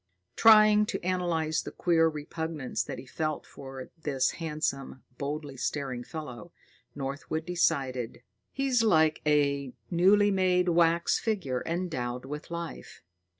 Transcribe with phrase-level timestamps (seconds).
[0.35, 6.51] Trying to analyze the queer repugnance that he felt for this handsome, boldly staring fellow,
[6.95, 13.03] Northwood decided: "He's like a newly made wax figure endowed with life."